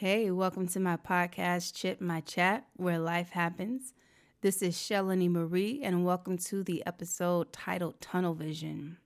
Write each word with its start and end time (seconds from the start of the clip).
Hey, 0.00 0.30
welcome 0.30 0.66
to 0.68 0.80
my 0.80 0.96
podcast, 0.96 1.74
Chip 1.74 2.00
My 2.00 2.22
Chat, 2.22 2.64
where 2.74 2.98
life 2.98 3.32
happens. 3.32 3.92
This 4.40 4.62
is 4.62 4.74
Shelly 4.74 5.28
Marie, 5.28 5.82
and 5.82 6.06
welcome 6.06 6.38
to 6.38 6.62
the 6.62 6.82
episode 6.86 7.52
titled 7.52 8.00
Tunnel 8.00 8.32
Vision. 8.32 8.96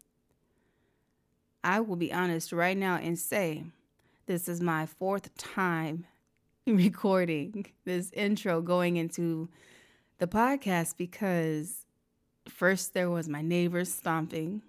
I 1.65 1.81
will 1.81 1.97
be 1.97 2.13
honest 2.13 2.53
right 2.53 2.77
now 2.77 2.95
and 2.95 3.19
say 3.19 3.65
this 4.27 4.49
is 4.49 4.61
my 4.61 4.87
fourth 4.87 5.37
time 5.37 6.07
recording 6.69 7.67
this 7.85 8.13
intro 8.13 8.61
going 8.61 8.97
into 8.97 9.49
the 10.19 10.29
podcast 10.29 10.97
because 10.97 11.87
first 12.49 12.95
there 12.95 13.11
was 13.11 13.29
my 13.29 13.43
neighbors 13.43 13.93
stomping, 13.93 14.63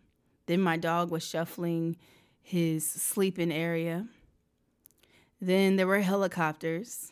then 0.47 0.59
my 0.59 0.75
dog 0.75 1.11
was 1.11 1.23
shuffling 1.23 1.97
his 2.41 2.83
sleeping 2.83 3.51
area 3.51 4.07
then 5.45 5.75
there 5.75 5.87
were 5.87 5.99
helicopters. 5.99 7.11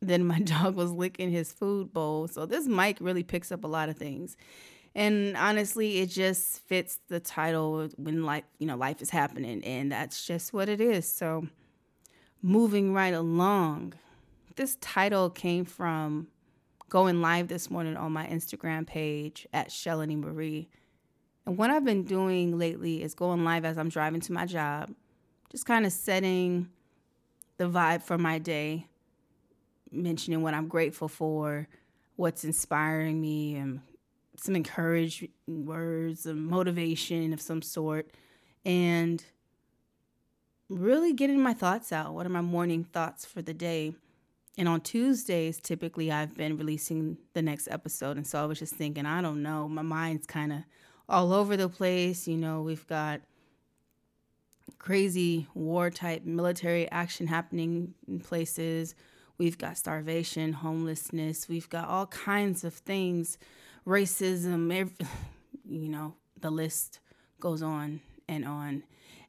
Then 0.00 0.24
my 0.24 0.40
dog 0.54 0.76
was 0.76 0.92
licking 0.92 1.30
his 1.30 1.52
food 1.52 1.92
bowl. 1.92 2.28
So 2.28 2.46
this 2.46 2.66
mic 2.66 2.98
really 3.00 3.22
picks 3.22 3.50
up 3.50 3.64
a 3.64 3.68
lot 3.68 3.88
of 3.88 3.96
things. 3.96 4.36
And 4.94 5.36
honestly, 5.36 5.98
it 5.98 6.06
just 6.08 6.60
fits 6.60 7.00
the 7.08 7.20
title 7.20 7.88
when 7.96 8.24
life, 8.24 8.44
you 8.58 8.66
know, 8.66 8.76
life 8.76 9.02
is 9.02 9.10
happening 9.10 9.62
and 9.62 9.92
that's 9.92 10.26
just 10.26 10.54
what 10.54 10.70
it 10.70 10.80
is. 10.80 11.06
So 11.06 11.48
moving 12.40 12.94
right 12.94 13.12
along. 13.12 13.94
This 14.54 14.78
title 14.80 15.28
came 15.28 15.66
from 15.66 16.28
going 16.88 17.20
live 17.20 17.48
this 17.48 17.70
morning 17.70 17.96
on 17.96 18.12
my 18.12 18.26
Instagram 18.26 18.86
page 18.86 19.46
at 19.52 19.70
Shelly 19.70 20.16
Marie. 20.16 20.68
And 21.44 21.58
what 21.58 21.68
I've 21.68 21.84
been 21.84 22.04
doing 22.04 22.56
lately 22.56 23.02
is 23.02 23.14
going 23.14 23.44
live 23.44 23.66
as 23.66 23.76
I'm 23.76 23.90
driving 23.90 24.20
to 24.22 24.32
my 24.32 24.46
job, 24.46 24.94
just 25.50 25.66
kind 25.66 25.84
of 25.84 25.92
setting 25.92 26.70
the 27.56 27.68
vibe 27.68 28.02
for 28.02 28.18
my 28.18 28.38
day, 28.38 28.86
mentioning 29.90 30.42
what 30.42 30.54
I'm 30.54 30.68
grateful 30.68 31.08
for, 31.08 31.68
what's 32.16 32.44
inspiring 32.44 33.20
me, 33.20 33.56
and 33.56 33.80
some 34.36 34.56
encouraging 34.56 35.30
words, 35.46 36.22
some 36.22 36.46
motivation 36.46 37.32
of 37.32 37.40
some 37.40 37.62
sort, 37.62 38.10
and 38.64 39.24
really 40.68 41.12
getting 41.12 41.40
my 41.40 41.54
thoughts 41.54 41.92
out. 41.92 42.12
What 42.14 42.26
are 42.26 42.30
my 42.30 42.40
morning 42.40 42.84
thoughts 42.84 43.24
for 43.24 43.42
the 43.42 43.54
day? 43.54 43.94
And 44.58 44.68
on 44.68 44.80
Tuesdays, 44.80 45.60
typically 45.60 46.10
I've 46.10 46.36
been 46.36 46.56
releasing 46.56 47.18
the 47.34 47.42
next 47.42 47.68
episode. 47.70 48.16
And 48.16 48.26
so 48.26 48.42
I 48.42 48.46
was 48.46 48.58
just 48.58 48.74
thinking, 48.74 49.06
I 49.06 49.20
don't 49.20 49.42
know, 49.42 49.68
my 49.68 49.82
mind's 49.82 50.26
kind 50.26 50.52
of 50.52 50.58
all 51.08 51.32
over 51.32 51.56
the 51.56 51.68
place. 51.68 52.26
You 52.26 52.36
know, 52.36 52.62
we've 52.62 52.86
got 52.86 53.20
crazy 54.78 55.46
war 55.54 55.90
type 55.90 56.24
military 56.24 56.90
action 56.90 57.26
happening 57.26 57.94
in 58.06 58.20
places. 58.20 58.94
We've 59.38 59.58
got 59.58 59.76
starvation, 59.76 60.52
homelessness. 60.52 61.48
We've 61.48 61.68
got 61.68 61.88
all 61.88 62.06
kinds 62.06 62.64
of 62.64 62.74
things, 62.74 63.38
racism, 63.86 64.74
every, 64.74 65.06
you 65.68 65.88
know, 65.88 66.14
the 66.40 66.50
list 66.50 67.00
goes 67.40 67.62
on 67.62 68.00
and 68.28 68.44
on. 68.44 68.82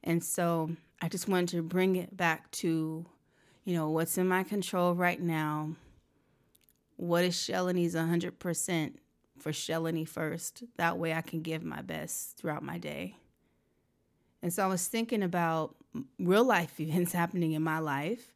And 0.04 0.24
so 0.24 0.72
I 1.02 1.10
just 1.10 1.28
wanted 1.28 1.50
to 1.50 1.62
bring 1.62 1.96
it 1.96 2.16
back 2.16 2.50
to, 2.52 3.06
you 3.66 3.76
know, 3.76 3.90
what's 3.90 4.18
in 4.18 4.28
my 4.28 4.44
control 4.44 4.96
right 4.96 5.22
now. 5.22 5.72
What 6.96 7.24
is 7.24 7.40
Shelly's 7.40 7.94
100% 7.96 8.94
for 9.38 9.54
Shelly 9.54 10.06
first? 10.06 10.64
That 10.78 10.98
way 10.98 11.14
I 11.14 11.22
can 11.22 11.42
give 11.42 11.64
my 11.64 11.82
best 11.82 12.38
throughout 12.38 12.64
my 12.64 12.78
day. 12.78 13.18
And 14.48 14.54
so 14.54 14.64
I 14.64 14.68
was 14.68 14.88
thinking 14.88 15.24
about 15.24 15.76
real 16.18 16.46
life 16.46 16.80
events 16.80 17.12
happening 17.12 17.52
in 17.52 17.62
my 17.62 17.80
life 17.80 18.34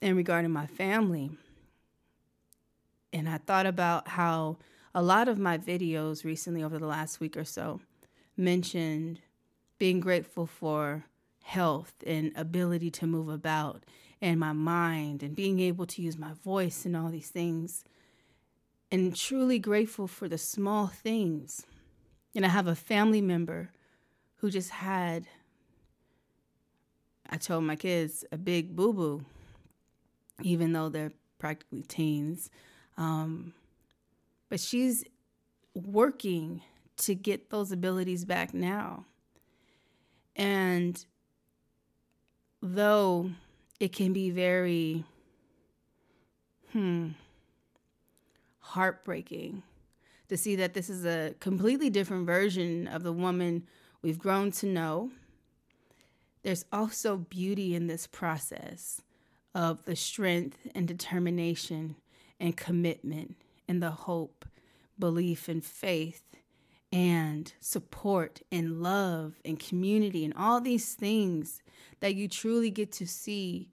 and 0.00 0.16
regarding 0.16 0.50
my 0.50 0.66
family. 0.66 1.32
And 3.12 3.28
I 3.28 3.36
thought 3.36 3.66
about 3.66 4.08
how 4.08 4.56
a 4.94 5.02
lot 5.02 5.28
of 5.28 5.38
my 5.38 5.58
videos 5.58 6.24
recently, 6.24 6.62
over 6.62 6.78
the 6.78 6.86
last 6.86 7.20
week 7.20 7.36
or 7.36 7.44
so, 7.44 7.82
mentioned 8.38 9.20
being 9.78 10.00
grateful 10.00 10.46
for 10.46 11.04
health 11.42 11.92
and 12.06 12.32
ability 12.34 12.90
to 12.92 13.06
move 13.06 13.28
about 13.28 13.84
and 14.22 14.40
my 14.40 14.54
mind 14.54 15.22
and 15.22 15.36
being 15.36 15.60
able 15.60 15.84
to 15.88 16.00
use 16.00 16.16
my 16.16 16.32
voice 16.42 16.86
and 16.86 16.96
all 16.96 17.10
these 17.10 17.28
things. 17.28 17.84
And 18.90 19.14
truly 19.14 19.58
grateful 19.58 20.06
for 20.06 20.26
the 20.26 20.38
small 20.38 20.86
things. 20.86 21.66
And 22.34 22.46
I 22.46 22.48
have 22.48 22.66
a 22.66 22.74
family 22.74 23.20
member 23.20 23.72
who 24.42 24.50
just 24.50 24.70
had, 24.70 25.24
I 27.30 27.36
told 27.36 27.62
my 27.62 27.76
kids, 27.76 28.24
a 28.32 28.36
big 28.36 28.74
boo 28.74 28.92
boo, 28.92 29.24
even 30.42 30.72
though 30.72 30.88
they're 30.88 31.12
practically 31.38 31.82
teens. 31.82 32.50
Um, 32.98 33.54
but 34.48 34.58
she's 34.58 35.04
working 35.74 36.60
to 36.98 37.14
get 37.14 37.50
those 37.50 37.70
abilities 37.70 38.24
back 38.24 38.52
now. 38.52 39.06
And 40.34 41.02
though 42.60 43.30
it 43.78 43.92
can 43.92 44.12
be 44.12 44.30
very, 44.30 45.04
hmm, 46.72 47.10
heartbreaking 48.58 49.62
to 50.28 50.36
see 50.36 50.56
that 50.56 50.74
this 50.74 50.90
is 50.90 51.06
a 51.06 51.36
completely 51.38 51.90
different 51.90 52.26
version 52.26 52.88
of 52.88 53.04
the 53.04 53.12
woman 53.12 53.68
we've 54.02 54.18
grown 54.18 54.50
to 54.52 54.66
know. 54.66 55.10
There's 56.42 56.64
also 56.72 57.16
beauty 57.16 57.74
in 57.74 57.86
this 57.86 58.06
process 58.06 59.00
of 59.54 59.84
the 59.84 59.96
strength 59.96 60.58
and 60.74 60.88
determination 60.88 61.96
and 62.40 62.56
commitment 62.56 63.36
and 63.68 63.82
the 63.82 63.90
hope, 63.90 64.44
belief, 64.98 65.48
and 65.48 65.64
faith 65.64 66.24
and 66.92 67.52
support 67.60 68.42
and 68.50 68.82
love 68.82 69.40
and 69.44 69.58
community 69.58 70.24
and 70.24 70.34
all 70.36 70.60
these 70.60 70.94
things 70.94 71.62
that 72.00 72.14
you 72.14 72.28
truly 72.28 72.70
get 72.70 72.92
to 72.92 73.06
see 73.06 73.68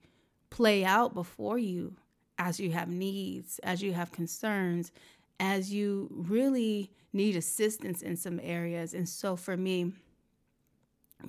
play 0.48 0.84
out 0.84 1.12
before 1.12 1.58
you 1.58 1.94
as 2.38 2.58
you 2.58 2.70
have 2.70 2.88
needs, 2.88 3.58
as 3.62 3.82
you 3.82 3.92
have 3.92 4.10
concerns, 4.10 4.90
as 5.38 5.72
you 5.72 6.08
really 6.10 6.90
need 7.12 7.36
assistance 7.36 8.00
in 8.00 8.16
some 8.16 8.40
areas. 8.42 8.94
And 8.94 9.08
so 9.08 9.36
for 9.36 9.56
me, 9.56 9.92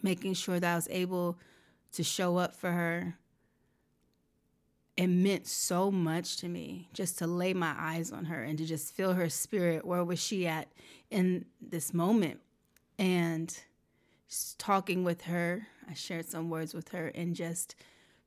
making 0.01 0.33
sure 0.33 0.59
that 0.59 0.71
I 0.71 0.75
was 0.75 0.87
able 0.89 1.37
to 1.93 2.03
show 2.03 2.37
up 2.37 2.55
for 2.55 2.71
her. 2.71 3.17
It 4.97 5.07
meant 5.07 5.47
so 5.47 5.89
much 5.89 6.37
to 6.37 6.47
me 6.47 6.89
just 6.93 7.17
to 7.19 7.27
lay 7.27 7.53
my 7.53 7.73
eyes 7.77 8.11
on 8.11 8.25
her 8.25 8.43
and 8.43 8.57
to 8.57 8.65
just 8.65 8.93
feel 8.93 9.13
her 9.13 9.29
spirit. 9.29 9.85
Where 9.85 10.03
was 10.03 10.19
she 10.19 10.47
at 10.47 10.67
in 11.09 11.45
this 11.61 11.93
moment? 11.93 12.39
And 12.99 13.57
talking 14.57 15.03
with 15.03 15.23
her, 15.23 15.67
I 15.89 15.93
shared 15.93 16.25
some 16.25 16.49
words 16.49 16.73
with 16.73 16.89
her 16.89 17.07
and 17.07 17.35
just 17.35 17.75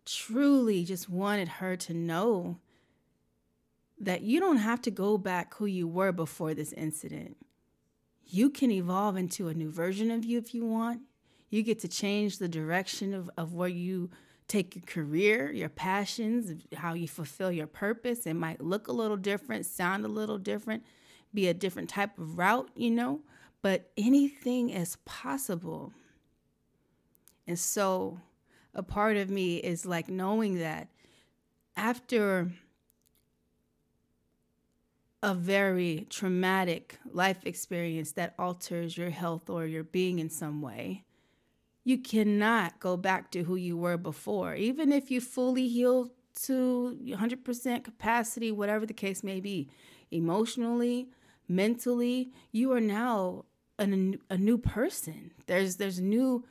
truly 0.05 0.85
just 0.85 1.09
wanted 1.09 1.49
her 1.49 1.77
to 1.77 1.95
know 1.95 2.59
that 4.01 4.23
you 4.23 4.41
don't 4.41 4.59
have 4.59 4.83
to 4.83 4.91
go 4.91 5.17
back 5.17 5.55
who 5.55 5.67
you 5.67 5.87
were 5.87 6.13
before 6.13 6.55
this 6.55 6.73
incident. 6.73 7.37
You 8.27 8.51
can 8.51 8.71
evolve 8.71 9.17
into 9.17 9.49
a 9.49 9.55
new 9.55 9.71
version 9.71 10.11
of 10.11 10.25
you 10.25 10.39
if 10.39 10.55
you 10.55 10.67
want. 10.67 11.03
You 11.55 11.63
get 11.63 11.79
to 11.83 11.89
change 11.89 12.39
the 12.39 12.49
direction 12.49 13.15
of, 13.15 13.31
of 13.37 13.55
where 13.55 13.69
you 13.69 14.11
take 14.49 14.75
your 14.75 14.83
career, 14.87 15.53
your 15.53 15.69
passions, 15.69 16.65
how 16.75 16.95
you 16.95 17.07
fulfill 17.07 17.53
your 17.53 17.69
purpose. 17.69 18.27
It 18.27 18.35
might 18.35 18.61
look 18.61 18.89
a 18.89 18.93
little 18.93 19.17
different, 19.17 19.65
sound 19.65 20.05
a 20.05 20.09
little 20.09 20.37
different, 20.37 20.83
be 21.33 21.47
a 21.47 21.55
different 21.55 21.89
type 21.89 22.19
of 22.19 22.39
route, 22.39 22.71
you 22.75 22.91
know, 22.91 23.21
but 23.63 23.93
anything 23.97 24.71
is 24.71 24.97
possible. 25.05 25.93
And 27.47 27.57
so 27.57 28.19
a 28.75 28.83
part 28.83 29.17
of 29.17 29.31
me 29.31 29.59
is 29.59 29.87
like 29.87 30.09
knowing 30.09 30.59
that 30.59 30.89
after 31.77 32.51
a 35.23 35.35
very 35.35 36.09
traumatic 36.11 36.99
life 37.13 37.47
experience 37.47 38.11
that 38.11 38.35
alters 38.41 38.99
your 38.99 39.11
health 39.11 39.49
or 39.49 39.67
your 39.67 39.85
being 39.85 40.19
in 40.19 40.29
some 40.29 40.61
way, 40.61 41.05
you 41.85 41.99
cannot 41.99 42.81
go 42.81 42.97
back 42.97 43.31
to 43.31 43.45
who 43.45 43.57
you 43.57 43.77
were 43.77 43.99
before. 43.99 44.55
Even 44.55 44.91
if 44.91 45.11
you 45.11 45.21
fully 45.21 45.69
heal 45.69 46.11
to 46.43 46.99
100% 47.05 47.85
capacity, 47.85 48.51
whatever 48.51 48.87
the 48.87 48.95
case 48.95 49.23
may 49.23 49.39
be, 49.39 49.71
emotionally, 50.11 51.09
mentally, 51.47 52.31
you 52.51 52.73
are 52.73 52.81
now 52.81 53.45
an, 53.79 54.19
a 54.31 54.39
new 54.39 54.59
person. 54.59 55.33
There's 55.47 55.77
there's 55.77 56.01
new 56.01 56.45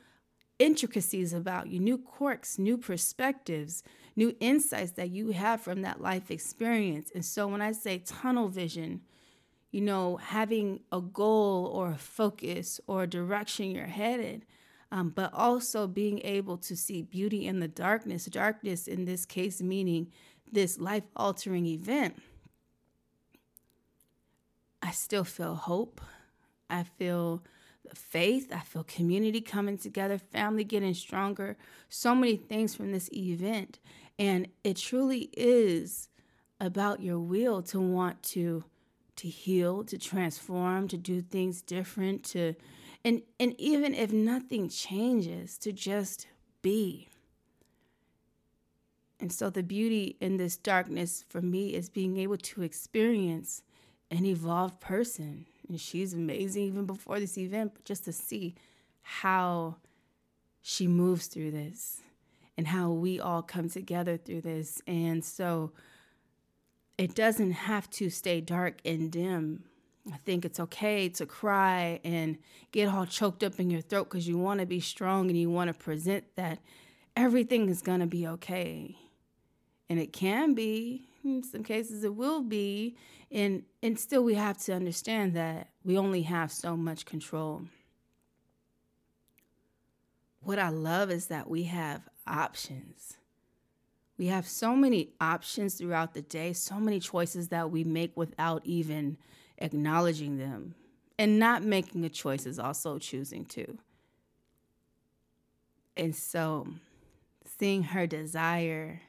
intricacies 0.59 1.33
about 1.33 1.67
you, 1.67 1.79
new 1.79 1.97
quirks, 1.97 2.59
new 2.59 2.77
perspectives, 2.77 3.83
new 4.15 4.35
insights 4.39 4.91
that 4.91 5.09
you 5.09 5.31
have 5.31 5.61
from 5.61 5.81
that 5.81 6.01
life 6.01 6.29
experience. 6.29 7.11
And 7.13 7.25
so 7.25 7.47
when 7.47 7.61
I 7.61 7.71
say 7.71 7.97
tunnel 7.97 8.47
vision, 8.49 9.01
you 9.71 9.81
know, 9.81 10.17
having 10.17 10.81
a 10.91 11.01
goal 11.01 11.65
or 11.65 11.91
a 11.91 11.97
focus 11.97 12.79
or 12.85 13.03
a 13.03 13.07
direction 13.07 13.71
you're 13.71 13.87
headed, 13.87 14.45
um, 14.93 15.09
but 15.09 15.33
also 15.33 15.87
being 15.87 16.21
able 16.23 16.55
to 16.55 16.75
see 16.75 17.01
beauty 17.01 17.47
in 17.47 17.59
the 17.59 17.67
darkness. 17.67 18.25
Darkness, 18.25 18.87
in 18.87 19.05
this 19.05 19.25
case, 19.25 19.59
meaning 19.59 20.11
this 20.51 20.77
life 20.77 21.03
altering 21.15 21.65
event. 21.65 22.21
I 24.83 24.91
still 24.91 25.23
feel 25.23 25.55
hope. 25.55 25.99
I 26.69 26.83
feel 26.83 27.43
faith. 27.95 28.51
I 28.53 28.59
feel 28.59 28.83
community 28.83 29.41
coming 29.41 29.79
together, 29.79 30.19
family 30.19 30.63
getting 30.63 30.93
stronger, 30.93 31.57
so 31.89 32.13
many 32.13 32.35
things 32.35 32.75
from 32.75 32.91
this 32.91 33.11
event. 33.11 33.79
And 34.19 34.47
it 34.63 34.77
truly 34.77 35.31
is 35.35 36.09
about 36.59 37.01
your 37.01 37.19
will 37.19 37.63
to 37.63 37.79
want 37.79 38.21
to 38.23 38.63
to 39.15 39.27
heal, 39.27 39.83
to 39.85 39.97
transform, 39.97 40.87
to 40.87 40.97
do 40.97 41.21
things 41.21 41.61
different, 41.61 42.23
to 42.23 42.55
and 43.05 43.21
and 43.39 43.55
even 43.59 43.93
if 43.93 44.11
nothing 44.11 44.69
changes, 44.69 45.57
to 45.59 45.71
just 45.71 46.27
be. 46.61 47.09
And 49.19 49.31
so 49.31 49.49
the 49.49 49.63
beauty 49.63 50.17
in 50.19 50.37
this 50.37 50.57
darkness 50.57 51.23
for 51.29 51.41
me 51.41 51.73
is 51.73 51.89
being 51.89 52.17
able 52.17 52.37
to 52.37 52.61
experience 52.61 53.63
an 54.11 54.25
evolved 54.25 54.81
person. 54.81 55.45
And 55.69 55.79
she's 55.79 56.13
amazing 56.13 56.63
even 56.63 56.85
before 56.85 57.19
this 57.19 57.37
event, 57.37 57.71
but 57.73 57.85
just 57.85 58.03
to 58.05 58.11
see 58.11 58.55
how 59.01 59.77
she 60.61 60.87
moves 60.87 61.27
through 61.27 61.51
this 61.51 62.01
and 62.57 62.67
how 62.67 62.91
we 62.91 63.19
all 63.19 63.41
come 63.41 63.69
together 63.69 64.17
through 64.17 64.41
this. 64.41 64.81
And 64.87 65.23
so 65.23 65.71
it 66.97 67.15
doesn't 67.15 67.51
have 67.51 67.89
to 67.91 68.09
stay 68.09 68.41
dark 68.41 68.79
and 68.85 69.11
dim. 69.11 69.63
I 70.11 70.17
think 70.17 70.43
it's 70.43 70.59
okay 70.59 71.07
to 71.09 71.25
cry 71.25 71.99
and 72.03 72.37
get 72.71 72.89
all 72.89 73.05
choked 73.05 73.43
up 73.43 73.59
in 73.59 73.69
your 73.69 73.81
throat 73.81 74.09
because 74.09 74.27
you 74.27 74.37
want 74.37 74.59
to 74.59 74.65
be 74.65 74.81
strong 74.81 75.29
and 75.29 75.39
you 75.39 75.49
want 75.49 75.69
to 75.69 75.73
present 75.73 76.25
that 76.35 76.59
everything 77.15 77.69
is 77.69 77.81
going 77.81 78.01
to 78.01 78.07
be 78.07 78.27
okay. 78.27 78.97
And 79.89 79.99
it 79.99 80.11
can 80.11 80.53
be, 80.53 81.07
in 81.23 81.43
some 81.43 81.63
cases, 81.63 82.03
it 82.03 82.15
will 82.15 82.41
be. 82.41 82.97
And, 83.31 83.63
and 83.81 83.97
still, 83.97 84.23
we 84.23 84.33
have 84.33 84.57
to 84.59 84.73
understand 84.73 85.35
that 85.35 85.69
we 85.85 85.97
only 85.97 86.23
have 86.23 86.51
so 86.51 86.75
much 86.75 87.05
control. 87.05 87.63
What 90.41 90.59
I 90.59 90.69
love 90.69 91.11
is 91.11 91.27
that 91.27 91.49
we 91.49 91.63
have 91.63 92.01
options. 92.27 93.17
We 94.17 94.27
have 94.27 94.47
so 94.47 94.75
many 94.75 95.13
options 95.21 95.75
throughout 95.75 96.13
the 96.13 96.21
day, 96.21 96.53
so 96.53 96.75
many 96.75 96.99
choices 96.99 97.47
that 97.49 97.71
we 97.71 97.83
make 97.83 98.15
without 98.15 98.61
even 98.65 99.17
acknowledging 99.57 100.37
them. 100.37 100.75
And 101.19 101.39
not 101.39 101.63
making 101.63 102.03
a 102.03 102.09
choice 102.09 102.45
is 102.45 102.57
also 102.57 102.97
choosing 102.97 103.45
to. 103.45 103.77
And 105.95 106.15
so, 106.15 106.67
seeing 107.45 107.83
her 107.83 108.07
desire 108.07 109.01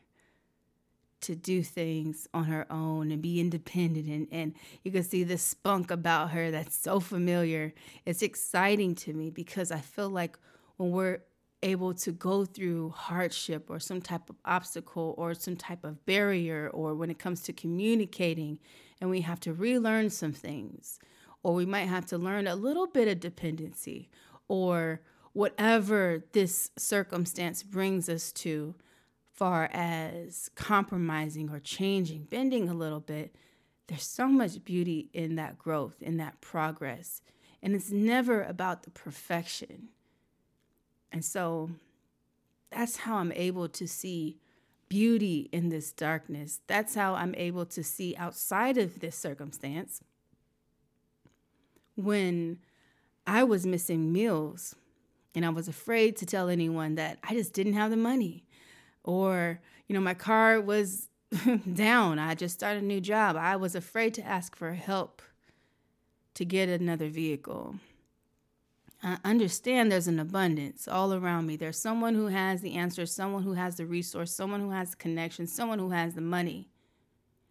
to 1.25 1.35
do 1.35 1.63
things 1.63 2.29
on 2.35 2.45
her 2.45 2.67
own 2.71 3.11
and 3.11 3.23
be 3.23 3.41
independent 3.41 4.07
and, 4.09 4.29
and 4.31 4.55
you 4.83 4.91
can 4.91 5.03
see 5.03 5.25
the 5.25 5.39
spunk 5.39 5.91
about 5.91 6.33
her 6.33 6.51
that's 6.51 6.77
so 6.77 7.01
familiar 7.01 7.73
it's 8.05 8.21
exciting 8.21 8.95
to 8.95 9.15
me 9.15 9.31
because 9.31 9.71
i 9.71 9.79
feel 9.79 10.11
like 10.11 10.37
when 10.77 10.91
we're 10.91 11.21
able 11.65 11.95
to 11.95 12.13
go 12.13 12.45
through 12.45 12.91
hardship 12.91 13.71
or 13.71 13.81
some 13.81 14.01
type 14.01 14.29
of 14.29 14.37
obstacle 14.45 15.15
or 15.17 15.35
some 15.35 15.57
type 15.57 15.83
of 15.83 16.05
barrier, 16.07 16.71
or 16.73 16.95
when 16.95 17.11
it 17.11 17.19
comes 17.19 17.41
to 17.43 17.53
communicating, 17.53 18.59
and 19.01 19.11
we 19.11 19.23
have 19.23 19.41
to 19.41 19.53
relearn 19.53 20.11
some 20.11 20.33
things, 20.33 20.99
or 21.43 21.55
we 21.55 21.67
might 21.67 21.89
have 21.89 22.07
to 22.07 22.19
learn 22.19 22.47
a 22.47 22.55
little 22.55 22.87
bit 22.87 23.09
of 23.09 23.19
dependency, 23.19 24.09
or 24.47 25.01
whatever 25.33 26.23
this 26.33 26.71
circumstance 26.77 27.63
brings 27.63 28.09
us 28.09 28.31
to, 28.31 28.75
far 29.33 29.69
as 29.73 30.51
compromising 30.55 31.51
or 31.51 31.59
changing, 31.59 32.25
bending 32.31 32.69
a 32.69 32.75
little 32.75 33.01
bit. 33.01 33.35
There's 33.89 34.05
so 34.05 34.29
much 34.29 34.65
beauty 34.65 35.11
in 35.13 35.35
that 35.37 35.59
growth, 35.59 35.97
in 36.01 36.19
that 36.19 36.41
progress. 36.41 37.21
And 37.61 37.75
it's 37.75 37.91
never 37.91 38.43
about 38.45 38.85
the 38.85 38.91
perfection. 38.91 39.89
And 41.15 41.25
so 41.25 41.71
that's 42.73 42.97
how 42.97 43.19
I'm 43.19 43.31
able 43.31 43.69
to 43.69 43.87
see 43.87 44.41
beauty 44.89 45.49
in 45.53 45.69
this 45.69 45.93
darkness. 45.93 46.59
That's 46.67 46.97
how 46.97 47.15
I'm 47.15 47.37
able 47.37 47.67
to 47.67 47.85
see 47.85 48.17
outside 48.17 48.79
of 48.79 48.99
this 48.99 49.15
circumstance. 49.15 50.01
When 51.95 52.59
I 53.29 53.45
was 53.45 53.65
missing 53.65 54.13
meals 54.13 54.75
and 55.37 55.47
I 55.47 55.51
was 55.51 55.69
afraid 55.69 56.17
to 56.17 56.27
tell 56.27 56.49
anyone 56.49 56.97
that 56.97 57.21
I 57.23 57.35
just 57.35 57.53
didn't 57.53 57.75
have 57.75 57.93
the 57.93 57.97
money, 57.97 58.45
or, 59.05 59.61
you 59.87 59.95
know, 59.95 60.01
my 60.01 60.15
car 60.15 60.61
was 60.61 61.11
down, 61.75 62.19
I 62.19 62.35
just 62.35 62.57
started 62.57 62.83
a 62.83 62.87
new 62.87 63.01
job, 63.01 63.37
I 63.37 63.55
was 63.55 63.77
afraid 63.77 64.15
to 64.15 64.27
ask 64.27 64.57
for 64.57 64.73
help 64.73 65.23
to 66.35 66.45
get 66.45 66.69
another 66.69 67.09
vehicle. 67.09 67.77
I 69.05 69.19
understand 69.23 69.93
there's 69.93 70.09
an 70.09 70.19
abundance 70.19 70.89
all 70.89 71.13
around 71.13 71.47
me. 71.47 71.57
There's 71.57 71.79
someone 71.79 72.15
who 72.15 72.29
has 72.29 72.63
the 72.63 72.75
answer, 72.75 73.05
someone 73.05 73.43
who 73.43 73.53
has 73.53 73.77
the 73.77 73.85
resource, 73.85 74.33
someone 74.33 74.61
who 74.61 74.71
has 74.71 74.93
the 74.93 74.97
connection, 74.97 75.47
someone 75.47 75.79
who 75.79 75.91
has 75.91 76.15
the 76.15 76.23
money. 76.23 76.71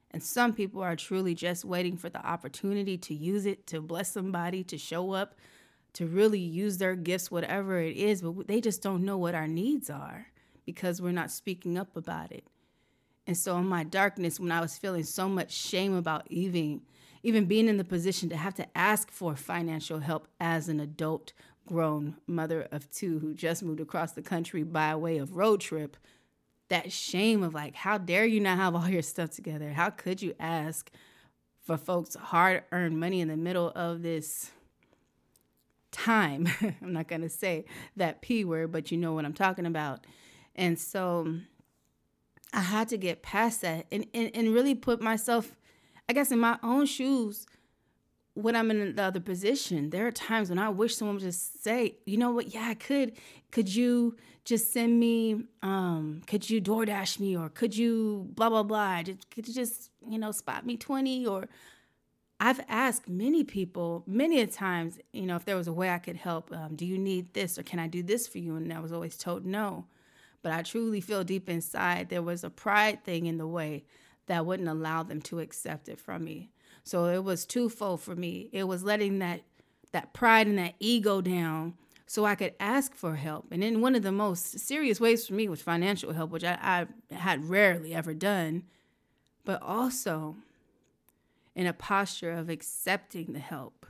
And 0.09 0.23
some 0.23 0.53
people 0.53 0.81
are 0.81 0.95
truly 0.95 1.35
just 1.35 1.63
waiting 1.63 1.95
for 1.95 2.09
the 2.09 2.25
opportunity 2.25 2.97
to 2.97 3.13
use 3.13 3.45
it, 3.45 3.67
to 3.67 3.81
bless 3.81 4.11
somebody, 4.11 4.63
to 4.63 4.79
show 4.79 5.11
up, 5.11 5.35
to 5.93 6.07
really 6.07 6.39
use 6.39 6.79
their 6.79 6.95
gifts, 6.95 7.29
whatever 7.29 7.79
it 7.79 7.97
is, 7.97 8.23
but 8.23 8.47
they 8.47 8.59
just 8.59 8.81
don't 8.81 9.05
know 9.05 9.17
what 9.17 9.35
our 9.35 9.47
needs 9.47 9.91
are 9.91 10.27
because 10.65 11.01
we're 11.01 11.11
not 11.11 11.29
speaking 11.29 11.77
up 11.77 11.95
about 11.95 12.31
it. 12.31 12.45
And 13.27 13.37
so 13.37 13.57
in 13.59 13.67
my 13.67 13.83
darkness, 13.83 14.39
when 14.39 14.51
I 14.51 14.59
was 14.59 14.77
feeling 14.77 15.03
so 15.03 15.29
much 15.29 15.51
shame 15.51 15.93
about 15.93 16.25
even 16.31 16.81
even 17.23 17.45
being 17.45 17.69
in 17.69 17.77
the 17.77 17.83
position 17.83 18.29
to 18.29 18.37
have 18.37 18.53
to 18.55 18.77
ask 18.77 19.09
for 19.09 19.35
financial 19.35 19.99
help 19.99 20.27
as 20.39 20.67
an 20.67 20.79
adult 20.79 21.31
grown 21.65 22.17
mother 22.27 22.67
of 22.71 22.91
two 22.91 23.19
who 23.19 23.33
just 23.33 23.63
moved 23.63 23.79
across 23.79 24.11
the 24.11 24.21
country 24.21 24.63
by 24.63 24.93
way 24.95 25.17
of 25.17 25.35
road 25.37 25.61
trip 25.61 25.95
that 26.69 26.91
shame 26.91 27.43
of 27.43 27.53
like 27.53 27.75
how 27.75 27.97
dare 27.97 28.25
you 28.25 28.39
not 28.39 28.57
have 28.57 28.75
all 28.75 28.89
your 28.89 29.01
stuff 29.01 29.31
together? 29.31 29.71
How 29.71 29.89
could 29.89 30.21
you 30.21 30.33
ask 30.39 30.91
for 31.65 31.77
folks 31.77 32.15
hard 32.15 32.63
earned 32.71 32.99
money 32.99 33.21
in 33.21 33.29
the 33.29 33.37
middle 33.37 33.71
of 33.75 34.01
this 34.01 34.51
time? 35.91 36.49
I'm 36.61 36.93
not 36.93 37.07
going 37.07 37.21
to 37.21 37.29
say 37.29 37.65
that 37.95 38.21
p 38.21 38.43
word 38.43 38.71
but 38.71 38.91
you 38.91 38.97
know 38.97 39.13
what 39.13 39.25
i'm 39.25 39.33
talking 39.33 39.65
about. 39.65 40.05
And 40.55 40.77
so 40.77 41.35
i 42.51 42.59
had 42.59 42.89
to 42.89 42.97
get 42.97 43.23
past 43.23 43.61
that 43.61 43.85
and, 43.91 44.05
and, 44.13 44.31
and 44.33 44.53
really 44.53 44.75
put 44.75 45.01
myself 45.01 45.55
I 46.09 46.13
guess 46.13 46.31
in 46.31 46.39
my 46.39 46.57
own 46.63 46.85
shoes, 46.85 47.45
when 48.35 48.55
I'm 48.55 48.71
in 48.71 48.95
the 48.95 49.03
other 49.03 49.19
position, 49.19 49.91
there 49.91 50.07
are 50.07 50.11
times 50.11 50.49
when 50.49 50.59
I 50.59 50.69
wish 50.69 50.95
someone 50.95 51.15
would 51.15 51.23
just 51.23 51.63
say, 51.63 51.97
you 52.05 52.17
know 52.17 52.31
what, 52.31 52.53
yeah, 52.53 52.67
I 52.69 52.73
could. 52.73 53.13
Could 53.51 53.73
you 53.73 54.17
just 54.43 54.73
send 54.73 54.99
me, 54.99 55.43
um, 55.61 56.21
could 56.25 56.49
you 56.49 56.59
DoorDash 56.59 57.19
me 57.19 57.37
or 57.37 57.49
could 57.49 57.77
you 57.77 58.27
blah 58.33 58.49
blah 58.49 58.63
blah? 58.63 59.03
Could 59.03 59.47
you 59.47 59.53
just, 59.53 59.91
you 60.07 60.17
know, 60.17 60.31
spot 60.31 60.65
me 60.65 60.77
20 60.77 61.25
or 61.27 61.47
I've 62.39 62.59
asked 62.67 63.07
many 63.07 63.43
people 63.43 64.03
many 64.07 64.41
a 64.41 64.47
times, 64.47 64.99
you 65.13 65.25
know, 65.25 65.35
if 65.35 65.45
there 65.45 65.55
was 65.55 65.67
a 65.67 65.73
way 65.73 65.91
I 65.91 65.99
could 65.99 66.17
help. 66.17 66.51
Um, 66.51 66.75
do 66.75 66.85
you 66.85 66.97
need 66.97 67.33
this 67.33 67.57
or 67.57 67.63
can 67.63 67.79
I 67.79 67.87
do 67.87 68.03
this 68.03 68.27
for 68.27 68.39
you? 68.39 68.55
And 68.55 68.73
I 68.73 68.79
was 68.79 68.91
always 68.91 69.15
told 69.15 69.45
no. 69.45 69.85
But 70.41 70.51
I 70.51 70.63
truly 70.63 70.99
feel 70.99 71.23
deep 71.23 71.47
inside 71.47 72.09
there 72.09 72.21
was 72.21 72.43
a 72.43 72.49
pride 72.49 73.03
thing 73.05 73.27
in 73.27 73.37
the 73.37 73.47
way 73.47 73.85
that 74.27 74.45
wouldn't 74.45 74.69
allow 74.69 75.03
them 75.03 75.21
to 75.23 75.39
accept 75.39 75.89
it 75.89 75.99
from 75.99 76.23
me. 76.23 76.49
So 76.83 77.05
it 77.05 77.23
was 77.23 77.45
twofold 77.45 78.01
for 78.01 78.15
me. 78.15 78.49
It 78.51 78.65
was 78.65 78.83
letting 78.83 79.19
that 79.19 79.41
that 79.91 80.11
pride 80.13 80.47
and 80.47 80.57
that 80.57 80.73
ego 80.79 81.21
down 81.21 81.75
so 82.13 82.25
I 82.25 82.35
could 82.35 82.53
ask 82.59 82.93
for 82.93 83.15
help. 83.15 83.47
And 83.51 83.63
then 83.63 83.81
one 83.81 83.95
of 83.95 84.03
the 84.03 84.11
most 84.11 84.59
serious 84.59 84.99
ways 84.99 85.25
for 85.25 85.33
me 85.33 85.47
was 85.47 85.61
financial 85.61 86.13
help, 86.13 86.31
which 86.31 86.43
I, 86.43 86.87
I 87.09 87.15
had 87.15 87.49
rarely 87.49 87.93
ever 87.93 88.13
done, 88.13 88.63
but 89.45 89.61
also 89.61 90.35
in 91.55 91.65
a 91.65 91.73
posture 91.73 92.31
of 92.31 92.49
accepting 92.49 93.33
the 93.33 93.39
help. 93.39 93.85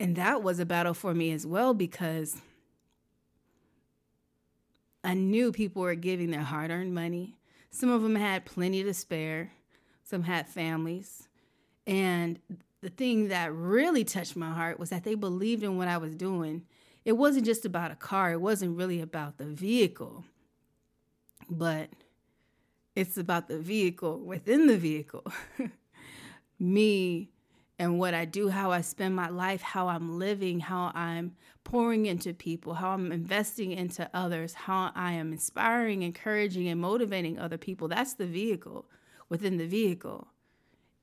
And 0.00 0.14
that 0.16 0.42
was 0.42 0.60
a 0.60 0.66
battle 0.66 0.94
for 0.94 1.14
me 1.14 1.32
as 1.32 1.46
well 1.46 1.74
because 1.74 2.40
I 5.02 5.14
knew 5.14 5.52
people 5.52 5.80
were 5.80 5.94
giving 5.94 6.30
their 6.30 6.42
hard 6.42 6.70
earned 6.70 6.94
money. 6.94 7.37
Some 7.70 7.90
of 7.90 8.02
them 8.02 8.16
had 8.16 8.44
plenty 8.44 8.82
to 8.82 8.94
spare, 8.94 9.52
some 10.02 10.22
had 10.22 10.48
families. 10.48 11.28
And 11.86 12.38
the 12.80 12.90
thing 12.90 13.28
that 13.28 13.52
really 13.52 14.04
touched 14.04 14.36
my 14.36 14.50
heart 14.50 14.78
was 14.78 14.90
that 14.90 15.04
they 15.04 15.14
believed 15.14 15.62
in 15.62 15.76
what 15.76 15.88
I 15.88 15.98
was 15.98 16.14
doing. 16.14 16.64
It 17.04 17.12
wasn't 17.12 17.46
just 17.46 17.64
about 17.64 17.90
a 17.90 17.96
car, 17.96 18.32
it 18.32 18.40
wasn't 18.40 18.76
really 18.76 19.00
about 19.00 19.38
the 19.38 19.46
vehicle, 19.46 20.24
but 21.48 21.90
it's 22.94 23.16
about 23.16 23.48
the 23.48 23.58
vehicle 23.58 24.18
within 24.18 24.66
the 24.66 24.76
vehicle. 24.76 25.24
Me 26.58 27.30
and 27.78 27.98
what 27.98 28.12
I 28.12 28.24
do, 28.24 28.48
how 28.48 28.72
I 28.72 28.80
spend 28.80 29.14
my 29.14 29.28
life, 29.28 29.62
how 29.62 29.88
I'm 29.88 30.18
living, 30.18 30.60
how 30.60 30.90
I'm 30.94 31.36
pouring 31.62 32.06
into 32.06 32.34
people, 32.34 32.74
how 32.74 32.90
I'm 32.90 33.12
investing 33.12 33.72
into 33.72 34.10
others, 34.12 34.54
how 34.54 34.90
I 34.94 35.12
am 35.12 35.32
inspiring, 35.32 36.02
encouraging, 36.02 36.66
and 36.68 36.80
motivating 36.80 37.38
other 37.38 37.58
people. 37.58 37.86
That's 37.86 38.14
the 38.14 38.26
vehicle 38.26 38.90
within 39.28 39.58
the 39.58 39.66
vehicle. 39.66 40.28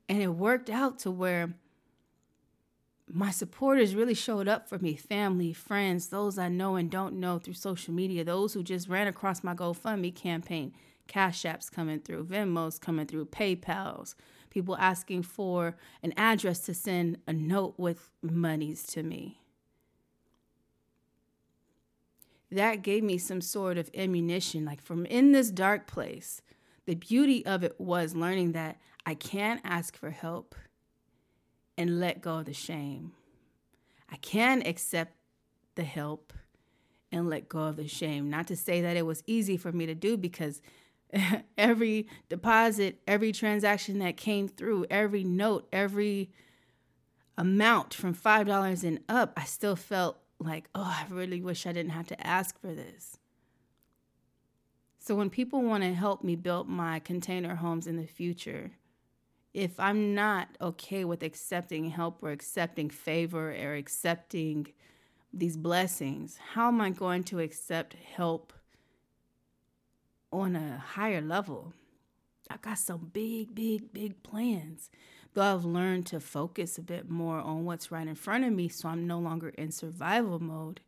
And 0.10 0.22
it 0.22 0.30
worked 0.30 0.70
out 0.70 1.00
to 1.00 1.12
where 1.12 1.56
my 3.08 3.32
supporters 3.32 3.96
really 3.96 4.14
showed 4.14 4.48
up 4.48 4.68
for 4.68 4.80
me 4.80 4.96
family, 4.96 5.54
friends, 5.54 6.08
those 6.08 6.38
I 6.38 6.50
know 6.50 6.76
and 6.76 6.90
don't 6.90 7.16
know 7.16 7.40
through 7.40 7.54
social 7.54 7.94
media, 7.94 8.24
those 8.24 8.54
who 8.54 8.64
just 8.64 8.90
ran 8.90 9.08
across 9.08 9.44
my 9.44 9.54
GoFundMe 9.54 10.14
campaign, 10.14 10.74
Cash 11.08 11.44
Apps 11.44 11.72
coming 11.72 12.00
through, 12.00 12.26
Venmos 12.26 12.82
coming 12.82 13.06
through, 13.06 13.28
PayPal's, 13.28 14.16
people 14.56 14.78
asking 14.78 15.22
for 15.22 15.76
an 16.02 16.14
address 16.16 16.60
to 16.62 16.74
send 16.74 17.18
a 17.28 17.34
note 17.34 17.74
with 17.78 18.10
monies 18.22 18.84
to 18.84 19.04
me. 19.04 19.42
That 22.50 22.82
gave 22.82 23.04
me 23.04 23.18
some 23.18 23.42
sort 23.42 23.78
of 23.78 23.90
ammunition, 23.94 24.64
like 24.64 24.82
from 24.82 25.06
in 25.08 25.34
this 25.34 25.52
dark 25.52 25.88
place. 25.88 26.42
The 26.86 26.96
beauty 26.96 27.46
of 27.46 27.66
it 27.66 27.76
was 27.82 28.16
learning 28.16 28.54
that 28.54 28.78
I 29.06 29.16
can 29.16 29.60
ask 29.66 29.98
for 29.98 30.12
help 30.12 30.56
and 31.78 32.00
let 32.00 32.22
go 32.22 32.38
of 32.38 32.46
the 32.46 32.54
shame. 32.54 33.12
I 34.10 34.16
can 34.16 34.66
accept 34.66 35.18
the 35.76 35.84
help 35.84 36.32
and 37.12 37.30
let 37.30 37.50
go 37.50 37.60
of 37.60 37.76
the 37.76 37.90
shame. 37.90 38.30
Not 38.30 38.48
to 38.48 38.56
say 38.56 38.80
that 38.80 38.96
it 38.96 39.06
was 39.06 39.22
easy 39.28 39.58
for 39.58 39.74
me 39.74 39.86
to 39.86 39.96
do 39.96 40.16
because 40.16 40.62
every 41.58 42.08
deposit, 42.30 43.00
every 43.08 43.32
transaction 43.32 44.00
that 44.00 44.18
came 44.18 44.48
through, 44.48 44.86
every 44.90 45.24
note, 45.24 45.68
every 45.72 46.32
amount 47.38 47.94
from 47.94 48.14
$5 48.14 48.84
and 48.84 49.00
up, 49.10 49.34
I 49.38 49.44
still 49.44 49.76
felt 49.76 50.18
like, 50.40 50.70
oh, 50.76 50.82
I 50.84 51.06
really 51.10 51.42
wish 51.42 51.66
I 51.66 51.72
didn't 51.72 51.92
have 51.92 52.08
to 52.08 52.28
ask 52.28 52.60
for 52.60 52.74
this. 52.74 53.18
So 55.00 55.16
when 55.16 55.30
people 55.30 55.62
want 55.62 55.84
to 55.84 55.94
help 55.94 56.24
me 56.24 56.36
build 56.36 56.68
my 56.68 57.00
container 57.00 57.56
homes 57.56 57.88
in 57.88 57.98
the 57.98 58.08
future, 58.08 58.72
if 59.54 59.80
I'm 59.80 60.16
not 60.16 60.50
okay 60.60 61.06
with 61.06 61.24
accepting 61.24 61.92
help 61.92 62.24
or 62.24 62.32
accepting 62.32 62.90
favor 62.90 63.52
or 63.52 63.76
accepting 63.76 64.68
these 65.32 65.58
blessings, 65.58 66.40
how 66.54 66.70
am 66.70 66.82
I 66.82 66.90
going 66.90 67.24
to 67.26 67.40
accept 67.40 67.94
help 67.94 68.52
on 70.42 70.56
a 70.56 70.78
higher 70.78 71.22
level? 71.22 71.74
I 72.50 72.58
got 72.58 72.78
some 72.78 73.10
big, 73.12 73.56
big, 73.56 73.92
big 73.94 74.22
plans. 74.24 74.90
Though 75.34 75.54
I've 75.54 75.66
learned 75.66 76.06
to 76.08 76.20
focus 76.20 76.78
a 76.78 76.82
bit 76.82 77.10
more 77.10 77.40
on 77.40 77.66
what's 77.66 77.92
right 77.92 78.08
in 78.08 78.16
front 78.16 78.46
of 78.46 78.54
me 78.54 78.70
so 78.70 78.88
I'm 78.90 79.06
no 79.06 79.20
longer 79.20 79.50
in 79.50 79.72
survival 79.72 80.40
mode, 80.40 80.80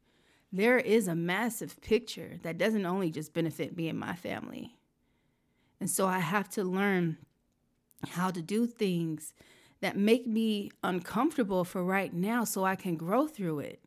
there 0.52 0.78
is 0.78 1.08
a 1.08 1.16
massive 1.16 1.82
picture 1.82 2.40
that 2.44 2.58
doesn't 2.58 2.86
only 2.86 3.12
just 3.12 3.34
benefit 3.34 3.76
me 3.76 3.90
and 3.90 4.00
my 4.00 4.16
family. 4.16 4.78
And 5.80 5.90
so 5.90 6.08
I 6.08 6.20
have 6.20 6.50
to 6.52 6.64
learn 6.64 7.18
how 8.10 8.32
to 8.32 8.42
do 8.42 8.66
things 8.66 9.34
that 9.82 9.98
make 9.98 10.26
me 10.26 10.72
uncomfortable 10.84 11.64
for 11.64 11.84
right 11.84 12.14
now 12.14 12.44
so 12.44 12.64
I 12.64 12.76
can 12.76 12.96
grow 12.96 13.28
through 13.28 13.60
it. 13.60 13.82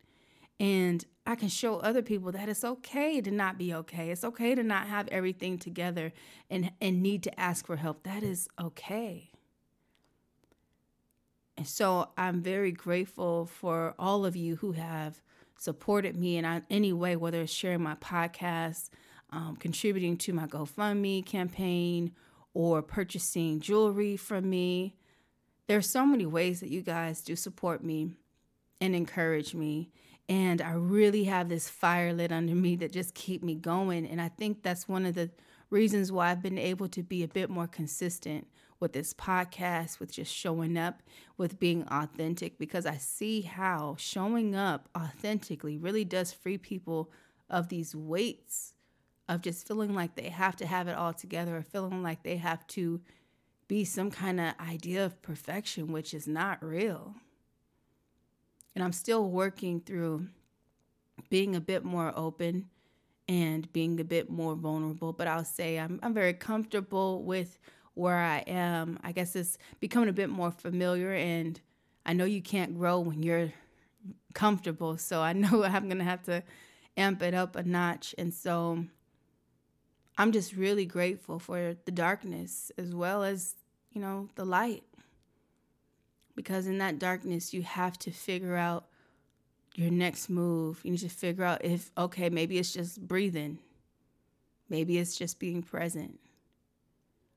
And 0.61 1.03
I 1.25 1.33
can 1.33 1.49
show 1.49 1.77
other 1.77 2.03
people 2.03 2.31
that 2.33 2.47
it's 2.47 2.63
okay 2.63 3.19
to 3.19 3.31
not 3.31 3.57
be 3.57 3.73
okay. 3.73 4.11
It's 4.11 4.23
okay 4.23 4.53
to 4.53 4.61
not 4.61 4.85
have 4.85 5.07
everything 5.07 5.57
together 5.57 6.13
and, 6.51 6.71
and 6.79 7.01
need 7.01 7.23
to 7.23 7.39
ask 7.39 7.65
for 7.65 7.77
help. 7.77 8.03
That 8.03 8.21
is 8.21 8.47
okay. 8.61 9.31
And 11.57 11.67
so 11.67 12.09
I'm 12.15 12.43
very 12.43 12.71
grateful 12.71 13.47
for 13.47 13.95
all 13.97 14.23
of 14.23 14.35
you 14.35 14.57
who 14.57 14.73
have 14.73 15.19
supported 15.57 16.15
me 16.15 16.37
in 16.37 16.45
any 16.69 16.93
way, 16.93 17.15
whether 17.15 17.41
it's 17.41 17.51
sharing 17.51 17.81
my 17.81 17.95
podcast, 17.95 18.91
um, 19.31 19.55
contributing 19.55 20.15
to 20.17 20.33
my 20.33 20.45
GoFundMe 20.45 21.25
campaign, 21.25 22.11
or 22.53 22.83
purchasing 22.83 23.61
jewelry 23.61 24.15
from 24.15 24.47
me. 24.47 24.95
There 25.65 25.77
are 25.79 25.81
so 25.81 26.05
many 26.05 26.27
ways 26.27 26.59
that 26.59 26.69
you 26.69 26.81
guys 26.81 27.21
do 27.21 27.35
support 27.35 27.83
me 27.83 28.11
and 28.79 28.95
encourage 28.95 29.55
me. 29.55 29.89
And 30.31 30.61
I 30.61 30.71
really 30.71 31.25
have 31.25 31.49
this 31.49 31.67
fire 31.67 32.13
lit 32.13 32.31
under 32.31 32.55
me 32.55 32.77
that 32.77 32.93
just 32.93 33.13
keep 33.13 33.43
me 33.43 33.53
going. 33.53 34.07
And 34.07 34.21
I 34.21 34.29
think 34.29 34.63
that's 34.63 34.87
one 34.87 35.05
of 35.05 35.13
the 35.13 35.29
reasons 35.69 36.09
why 36.09 36.31
I've 36.31 36.41
been 36.41 36.57
able 36.57 36.87
to 36.87 37.03
be 37.03 37.21
a 37.21 37.27
bit 37.27 37.49
more 37.49 37.67
consistent 37.67 38.47
with 38.79 38.93
this 38.93 39.13
podcast, 39.13 39.99
with 39.99 40.09
just 40.09 40.33
showing 40.33 40.77
up, 40.77 41.03
with 41.35 41.59
being 41.59 41.83
authentic, 41.91 42.57
because 42.57 42.85
I 42.85 42.95
see 42.95 43.41
how 43.41 43.97
showing 43.99 44.55
up 44.55 44.87
authentically 44.97 45.77
really 45.77 46.05
does 46.05 46.31
free 46.31 46.57
people 46.57 47.11
of 47.49 47.67
these 47.67 47.93
weights 47.93 48.73
of 49.27 49.41
just 49.41 49.67
feeling 49.67 49.93
like 49.93 50.15
they 50.15 50.29
have 50.29 50.55
to 50.55 50.65
have 50.65 50.87
it 50.87 50.95
all 50.95 51.11
together 51.11 51.57
or 51.57 51.61
feeling 51.61 52.01
like 52.01 52.23
they 52.23 52.37
have 52.37 52.65
to 52.67 53.01
be 53.67 53.83
some 53.83 54.09
kind 54.09 54.39
of 54.39 54.53
idea 54.61 55.05
of 55.05 55.21
perfection, 55.21 55.91
which 55.91 56.13
is 56.13 56.25
not 56.25 56.63
real. 56.63 57.15
And 58.75 58.83
I'm 58.83 58.93
still 58.93 59.29
working 59.29 59.81
through 59.81 60.27
being 61.29 61.55
a 61.55 61.61
bit 61.61 61.83
more 61.83 62.13
open 62.15 62.69
and 63.27 63.71
being 63.71 63.99
a 63.99 64.03
bit 64.03 64.29
more 64.29 64.55
vulnerable, 64.55 65.13
but 65.13 65.27
I'll 65.27 65.45
say 65.45 65.79
I'm, 65.79 65.99
I'm 66.03 66.13
very 66.13 66.33
comfortable 66.33 67.23
with 67.23 67.59
where 67.93 68.17
I 68.17 68.39
am. 68.47 68.99
I 69.03 69.11
guess 69.11 69.35
it's 69.35 69.57
becoming 69.79 70.09
a 70.09 70.13
bit 70.13 70.29
more 70.29 70.51
familiar, 70.51 71.13
and 71.13 71.59
I 72.05 72.13
know 72.13 72.25
you 72.25 72.41
can't 72.41 72.77
grow 72.77 72.99
when 72.99 73.23
you're 73.23 73.53
comfortable. 74.33 74.97
So 74.97 75.21
I 75.21 75.33
know 75.33 75.63
I'm 75.63 75.85
going 75.87 75.99
to 75.99 76.03
have 76.03 76.23
to 76.23 76.43
amp 76.97 77.21
it 77.21 77.33
up 77.33 77.55
a 77.55 77.63
notch. 77.63 78.15
And 78.17 78.33
so 78.33 78.83
I'm 80.17 80.31
just 80.31 80.53
really 80.53 80.85
grateful 80.85 81.39
for 81.39 81.75
the 81.85 81.91
darkness 81.91 82.71
as 82.77 82.93
well 82.93 83.23
as, 83.23 83.55
you 83.91 84.01
know, 84.01 84.29
the 84.35 84.45
light. 84.45 84.83
Because 86.41 86.65
in 86.65 86.79
that 86.79 86.97
darkness, 86.97 87.53
you 87.53 87.61
have 87.61 87.99
to 87.99 88.09
figure 88.09 88.55
out 88.55 88.85
your 89.75 89.91
next 89.91 90.27
move. 90.27 90.81
You 90.83 90.89
need 90.89 91.01
to 91.01 91.07
figure 91.07 91.43
out 91.43 91.63
if, 91.63 91.91
okay, 91.95 92.31
maybe 92.31 92.57
it's 92.57 92.73
just 92.73 92.99
breathing. 93.07 93.59
Maybe 94.67 94.97
it's 94.97 95.15
just 95.15 95.37
being 95.37 95.61
present. 95.61 96.19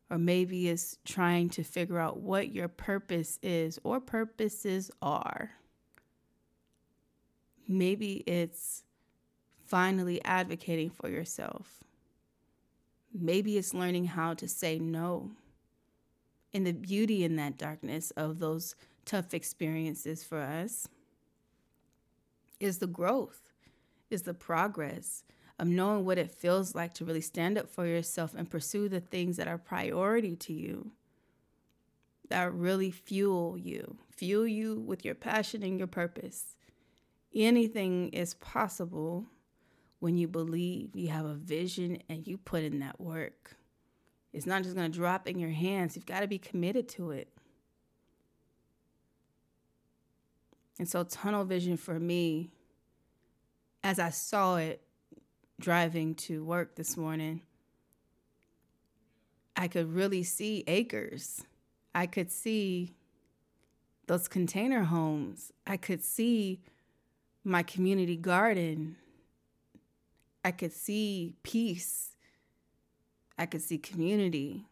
Or 0.09 0.17
maybe 0.17 0.71
it's 0.71 0.97
trying 1.05 1.51
to 1.51 1.63
figure 1.63 1.99
out 1.99 2.21
what 2.21 2.55
your 2.55 2.67
purpose 2.67 3.39
is 3.43 3.79
or 3.85 4.01
purposes 4.01 4.91
are. 5.03 5.51
Maybe 7.69 8.25
it's 8.27 8.85
finally 9.67 10.25
advocating 10.25 10.89
for 10.89 11.11
yourself. 11.11 11.85
Maybe 13.13 13.59
it's 13.59 13.75
learning 13.75 14.07
how 14.07 14.33
to 14.33 14.49
say 14.49 14.79
no. 14.79 15.33
And 16.55 16.67
the 16.67 16.73
beauty 16.73 17.23
in 17.23 17.37
that 17.37 17.59
darkness 17.59 18.13
of 18.13 18.39
those 18.39 18.75
tough 19.05 19.35
experiences 19.35 20.25
for 20.25 20.41
us 20.41 20.89
is 22.61 22.79
the 22.79 22.87
growth, 22.87 23.43
is 24.11 24.23
the 24.23 24.35
progress 24.35 25.25
of 25.59 25.69
knowing 25.69 26.05
what 26.05 26.19
it 26.19 26.31
feels 26.31 26.75
like 26.75 26.95
to 26.95 27.05
really 27.05 27.21
stand 27.21 27.57
up 27.57 27.69
for 27.69 27.87
yourself 27.87 28.35
and 28.37 28.51
pursue 28.51 28.89
the 28.89 29.01
things 29.01 29.37
that 29.37 29.49
are 29.49 29.59
priority 29.59 30.35
to 30.35 30.53
you, 30.53 30.91
that 32.29 32.53
really 32.53 32.91
fuel 32.91 33.57
you, 33.57 33.97
fuel 34.11 34.47
you 34.47 34.81
with 34.81 35.05
your 35.05 35.15
passion 35.15 35.63
and 35.63 35.79
your 35.79 35.87
purpose. 35.87 36.57
Anything 37.35 38.09
is 38.11 38.35
possible 38.35 39.27
when 40.01 40.17
you 40.17 40.29
believe, 40.29 40.95
you 40.95 41.09
have 41.09 41.25
a 41.25 41.35
vision, 41.35 41.99
and 42.09 42.27
you 42.27 42.37
put 42.37 42.63
in 42.63 42.81
that 42.81 43.01
work. 43.01 43.57
It's 44.33 44.47
not 44.47 44.63
just 44.65 44.75
going 44.75 44.91
to 44.91 44.99
drop 44.99 45.29
in 45.29 45.39
your 45.39 45.51
hands, 45.51 45.95
you've 45.95 46.07
got 46.07 46.21
to 46.21 46.27
be 46.27 46.39
committed 46.39 46.89
to 46.91 47.13
it. 47.13 47.29
And 50.79 50.89
so, 50.89 51.05
tunnel 51.05 51.45
vision 51.45 51.77
for 51.77 52.01
me, 52.01 52.51
as 53.83 53.99
I 53.99 54.11
saw 54.11 54.57
it 54.57 54.83
driving 55.61 56.15
to 56.17 56.45
work 56.45 56.75
this 56.75 56.97
morning, 56.97 57.43
I 59.57 59.69
could 59.69 59.95
really 59.95 60.25
see 60.25 60.65
acres. 60.67 61.45
I 61.95 62.07
could 62.07 62.31
see 62.31 62.95
those 64.07 64.27
container 64.27 64.83
homes. 64.83 65.53
I 65.67 65.77
could 65.77 66.03
see 66.03 66.61
my 67.45 67.63
community 67.63 68.17
garden. 68.17 68.97
I 70.45 70.51
could 70.51 70.73
see 70.73 71.35
peace. 71.43 72.17
I 73.39 73.47
could 73.47 73.63
see 73.63 73.79
community. 73.79 74.67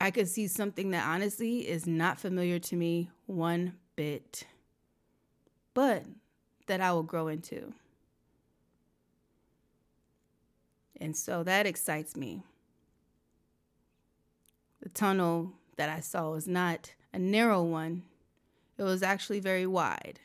I 0.00 0.10
could 0.10 0.28
see 0.28 0.46
something 0.46 0.90
that 0.90 1.06
honestly 1.06 1.68
is 1.68 1.86
not 1.86 2.18
familiar 2.18 2.58
to 2.58 2.76
me 2.76 3.10
one 3.26 3.74
bit, 3.98 4.44
but 5.74 6.04
that 6.68 6.80
I 6.80 6.92
will 6.92 7.02
grow 7.02 7.26
into. 7.26 7.72
And 11.00 11.16
so 11.16 11.42
that 11.42 11.66
excites 11.66 12.14
me. 12.14 12.44
The 14.80 14.88
tunnel 14.88 15.54
that 15.74 15.88
I 15.88 15.98
saw 15.98 16.30
was 16.30 16.46
not 16.46 16.94
a 17.12 17.18
narrow 17.18 17.64
one, 17.64 18.04
it 18.76 18.84
was 18.84 19.02
actually 19.02 19.40
very 19.40 19.66
wide. 19.66 20.20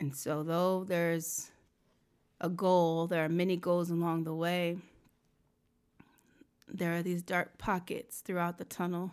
And 0.00 0.16
so, 0.16 0.42
though 0.42 0.82
there's 0.82 1.52
a 2.40 2.48
goal, 2.48 3.06
there 3.06 3.24
are 3.24 3.28
many 3.28 3.56
goals 3.56 3.88
along 3.88 4.24
the 4.24 4.34
way, 4.34 4.78
there 6.66 6.96
are 6.96 7.02
these 7.04 7.22
dark 7.22 7.56
pockets 7.56 8.18
throughout 8.18 8.58
the 8.58 8.64
tunnel 8.64 9.12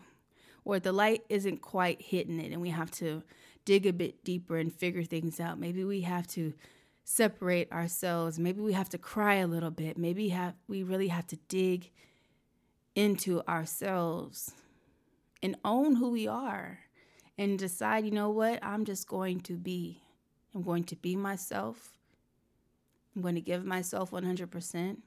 where 0.66 0.80
the 0.80 0.92
light 0.92 1.24
isn't 1.30 1.62
quite 1.62 2.02
hitting 2.02 2.40
it, 2.40 2.52
and 2.52 2.60
we 2.60 2.72
have 2.72 2.90
to 2.90 3.24
dig 3.66 3.86
a 3.86 3.94
bit 3.94 4.24
deeper 4.24 4.58
and 4.58 4.74
figure 4.74 5.04
things 5.04 5.40
out. 5.40 5.60
Maybe 5.60 5.84
we 5.84 6.02
have 6.02 6.26
to 6.30 6.54
separate 7.04 7.72
ourselves. 7.72 8.40
Maybe 8.40 8.62
we 8.62 8.74
have 8.74 8.90
to 8.90 8.98
cry 8.98 9.36
a 9.36 9.48
little 9.48 9.70
bit. 9.70 9.96
Maybe 9.96 10.30
have, 10.30 10.56
we 10.68 10.82
really 10.82 11.10
have 11.10 11.28
to 11.28 11.38
dig 11.48 11.92
into 12.96 13.44
ourselves 13.48 14.54
and 15.44 15.56
own 15.64 15.98
who 15.98 16.10
we 16.10 16.28
are 16.28 16.80
and 17.38 17.60
decide, 17.60 18.04
you 18.04 18.12
know 18.12 18.32
what, 18.32 18.58
I'm 18.64 18.86
just 18.86 19.08
going 19.08 19.42
to 19.42 19.54
be. 19.54 20.02
I'm 20.56 20.64
going 20.64 20.86
to 20.86 20.96
be 20.96 21.16
myself. 21.16 21.92
I'm 23.16 23.22
going 23.22 23.36
to 23.36 23.42
give 23.42 23.66
myself 23.66 24.10
100%. 24.10 24.76
I'm 24.76 24.98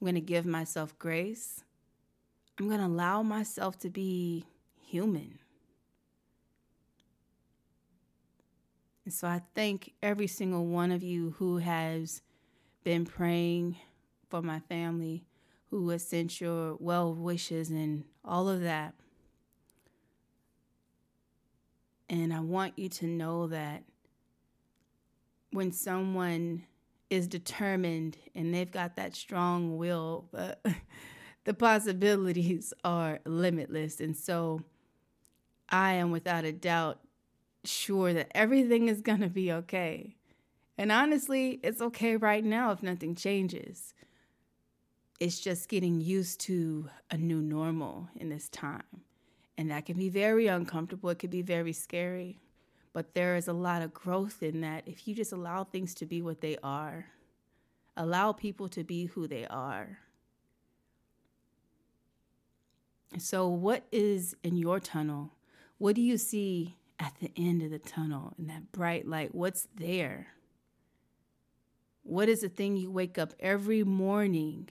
going 0.00 0.14
to 0.14 0.20
give 0.20 0.44
myself 0.44 0.98
grace. 0.98 1.64
I'm 2.58 2.68
going 2.68 2.80
to 2.80 2.86
allow 2.86 3.22
myself 3.22 3.78
to 3.78 3.88
be 3.88 4.44
human. 4.94 5.40
And 9.04 9.12
so 9.12 9.26
I 9.26 9.42
thank 9.56 9.92
every 10.00 10.28
single 10.28 10.64
one 10.66 10.92
of 10.92 11.02
you 11.02 11.34
who 11.38 11.56
has 11.56 12.22
been 12.84 13.04
praying 13.04 13.76
for 14.30 14.40
my 14.40 14.60
family, 14.60 15.24
who 15.70 15.88
has 15.88 16.06
sent 16.06 16.40
your 16.40 16.76
well 16.76 17.12
wishes 17.12 17.70
and 17.70 18.04
all 18.24 18.48
of 18.48 18.60
that. 18.60 18.94
And 22.08 22.32
I 22.32 22.38
want 22.38 22.78
you 22.78 22.88
to 22.90 23.08
know 23.08 23.48
that 23.48 23.82
when 25.50 25.72
someone 25.72 26.66
is 27.10 27.26
determined 27.26 28.16
and 28.32 28.54
they've 28.54 28.70
got 28.70 28.94
that 28.94 29.16
strong 29.16 29.76
will, 29.76 30.30
the 31.44 31.54
possibilities 31.54 32.72
are 32.84 33.18
limitless. 33.26 33.98
And 33.98 34.16
so 34.16 34.62
I 35.68 35.94
am 35.94 36.10
without 36.10 36.44
a 36.44 36.52
doubt 36.52 37.00
sure 37.64 38.12
that 38.12 38.30
everything 38.34 38.88
is 38.88 39.00
going 39.00 39.20
to 39.20 39.28
be 39.28 39.50
okay. 39.52 40.16
And 40.76 40.90
honestly, 40.90 41.60
it's 41.62 41.80
okay 41.80 42.16
right 42.16 42.44
now 42.44 42.72
if 42.72 42.82
nothing 42.82 43.14
changes. 43.14 43.94
It's 45.20 45.38
just 45.38 45.68
getting 45.68 46.00
used 46.00 46.40
to 46.40 46.88
a 47.10 47.16
new 47.16 47.40
normal 47.40 48.08
in 48.16 48.28
this 48.28 48.48
time. 48.48 48.82
And 49.56 49.70
that 49.70 49.86
can 49.86 49.96
be 49.96 50.08
very 50.08 50.48
uncomfortable. 50.48 51.10
It 51.10 51.20
can 51.20 51.30
be 51.30 51.42
very 51.42 51.72
scary. 51.72 52.40
But 52.92 53.14
there 53.14 53.36
is 53.36 53.48
a 53.48 53.52
lot 53.52 53.82
of 53.82 53.94
growth 53.94 54.42
in 54.42 54.60
that 54.62 54.82
if 54.86 55.06
you 55.06 55.14
just 55.14 55.32
allow 55.32 55.64
things 55.64 55.94
to 55.94 56.06
be 56.06 56.22
what 56.22 56.40
they 56.40 56.56
are, 56.62 57.06
allow 57.96 58.32
people 58.32 58.68
to 58.68 58.84
be 58.84 59.06
who 59.06 59.26
they 59.26 59.46
are. 59.46 59.98
So, 63.18 63.48
what 63.48 63.84
is 63.92 64.36
in 64.42 64.56
your 64.56 64.80
tunnel? 64.80 65.30
What 65.78 65.96
do 65.96 66.02
you 66.02 66.16
see 66.18 66.76
at 66.98 67.14
the 67.20 67.32
end 67.36 67.62
of 67.62 67.70
the 67.70 67.78
tunnel 67.78 68.34
in 68.38 68.46
that 68.46 68.70
bright 68.72 69.06
light? 69.06 69.34
What's 69.34 69.66
there? 69.74 70.28
What 72.02 72.28
is 72.28 72.42
the 72.42 72.48
thing 72.48 72.76
you 72.76 72.90
wake 72.90 73.18
up 73.18 73.32
every 73.40 73.82
morning 73.82 74.68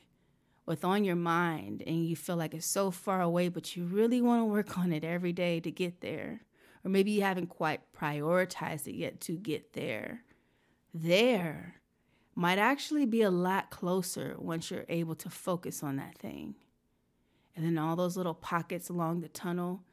with 0.65 0.86
on 0.86 1.03
your 1.03 1.15
mind 1.15 1.83
and 1.86 2.05
you 2.05 2.15
feel 2.15 2.38
like 2.38 2.53
it's 2.53 2.65
so 2.65 2.89
far 2.89 3.22
away, 3.22 3.50
but 3.50 3.75
you 3.75 3.83
really 3.83 4.22
want 4.22 4.41
to 4.41 4.45
work 4.45 4.77
on 4.77 4.93
it 4.93 5.03
every 5.03 5.33
day 5.33 5.60
to 5.60 5.72
get 5.72 6.01
there? 6.01 6.41
Or 6.86 6.89
maybe 6.89 7.12
you 7.12 7.22
haven't 7.22 7.48
quite 7.48 7.81
prioritized 7.93 8.88
it 8.88 8.95
yet 8.95 9.19
to 9.22 9.33
get 9.33 9.74
there. 9.74 10.24
There 10.93 11.81
might 12.36 12.60
actually 12.60 13.05
be 13.05 13.22
a 13.22 13.31
lot 13.31 13.72
closer 13.72 14.36
once 14.38 14.72
you're 14.72 14.86
able 14.89 15.15
to 15.15 15.29
focus 15.29 15.83
on 15.83 15.98
that 15.98 16.17
thing. 16.17 16.55
And 17.55 17.66
then 17.66 17.77
all 17.77 17.96
those 17.96 18.18
little 18.18 18.33
pockets 18.33 18.89
along 18.89 19.22
the 19.22 19.27
tunnel 19.27 19.83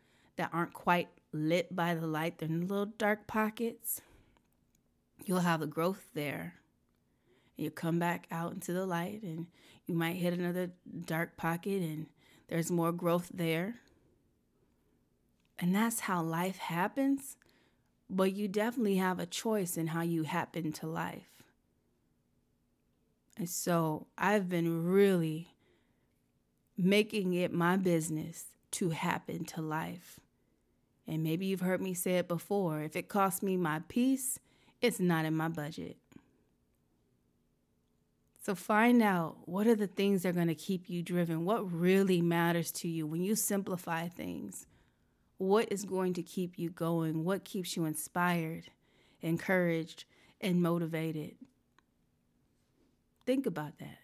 that 0.40 0.50
aren't 0.54 0.72
quite 0.72 1.08
lit 1.34 1.76
by 1.76 1.94
the 1.94 2.06
light, 2.06 2.38
they're 2.38 2.48
in 2.48 2.66
little 2.66 2.86
dark 2.86 3.26
pockets. 3.26 4.00
You'll 5.26 5.40
have 5.40 5.60
the 5.60 5.66
growth 5.66 6.08
there. 6.14 6.54
You 7.58 7.70
come 7.70 7.98
back 7.98 8.26
out 8.30 8.54
into 8.54 8.72
the 8.72 8.86
light, 8.86 9.22
and 9.22 9.48
you 9.84 9.94
might 9.94 10.16
hit 10.16 10.32
another 10.32 10.70
dark 11.04 11.36
pocket, 11.36 11.82
and 11.82 12.06
there's 12.48 12.70
more 12.70 12.90
growth 12.90 13.30
there. 13.34 13.74
And 15.58 15.74
that's 15.74 16.00
how 16.00 16.22
life 16.22 16.56
happens. 16.56 17.36
But 18.08 18.32
you 18.32 18.48
definitely 18.48 18.96
have 18.96 19.18
a 19.18 19.26
choice 19.26 19.76
in 19.76 19.88
how 19.88 20.00
you 20.00 20.22
happen 20.22 20.72
to 20.72 20.86
life. 20.86 21.44
And 23.36 23.46
so 23.48 24.06
I've 24.16 24.48
been 24.48 24.86
really 24.86 25.48
making 26.78 27.34
it 27.34 27.52
my 27.52 27.76
business 27.76 28.46
to 28.70 28.88
happen 28.88 29.44
to 29.44 29.60
life. 29.60 30.18
And 31.10 31.24
maybe 31.24 31.46
you've 31.46 31.60
heard 31.60 31.82
me 31.82 31.92
say 31.92 32.18
it 32.18 32.28
before 32.28 32.82
if 32.82 32.94
it 32.94 33.08
costs 33.08 33.42
me 33.42 33.56
my 33.56 33.80
peace, 33.88 34.38
it's 34.80 35.00
not 35.00 35.24
in 35.24 35.34
my 35.34 35.48
budget. 35.48 35.96
So 38.40 38.54
find 38.54 39.02
out 39.02 39.36
what 39.44 39.66
are 39.66 39.74
the 39.74 39.88
things 39.88 40.22
that 40.22 40.28
are 40.28 40.32
going 40.32 40.46
to 40.46 40.54
keep 40.54 40.88
you 40.88 41.02
driven? 41.02 41.44
What 41.44 41.70
really 41.70 42.22
matters 42.22 42.70
to 42.72 42.88
you 42.88 43.08
when 43.08 43.24
you 43.24 43.34
simplify 43.34 44.06
things? 44.06 44.66
What 45.36 45.72
is 45.72 45.84
going 45.84 46.14
to 46.14 46.22
keep 46.22 46.60
you 46.60 46.70
going? 46.70 47.24
What 47.24 47.44
keeps 47.44 47.76
you 47.76 47.86
inspired, 47.86 48.66
encouraged, 49.20 50.04
and 50.40 50.62
motivated? 50.62 51.34
Think 53.26 53.46
about 53.46 53.78
that. 53.80 53.98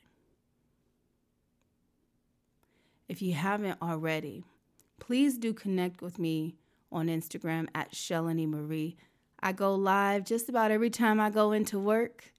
If 3.09 3.23
you 3.23 3.35
haven't 3.35 3.81
already, 3.81 4.45
please 4.99 5.39
do 5.39 5.55
connect 5.55 6.03
with 6.03 6.19
me 6.19 6.57
on 6.91 7.09
Instagram 7.09 7.69
at 7.75 7.93
Shelanie 7.93 8.49
Marie. 8.49 8.97
I 9.41 9.53
go 9.53 9.75
live 9.75 10.25
just 10.25 10.49
about 10.49 10.71
every 10.71 10.91
time 10.91 11.21
I 11.21 11.31
go 11.31 11.53
into 11.53 11.79
work. 11.79 12.33